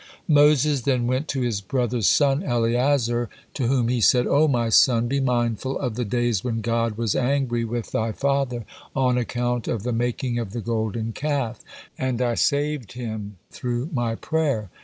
[0.27, 5.07] Moses then went to his brother's son, Eleazar, to whom he said: "O my son,
[5.07, 9.83] be mindful of the days when God was angry with thy father on account of
[9.83, 11.59] the making of the Golden Calf,
[11.99, 14.71] and I save him through my prayer.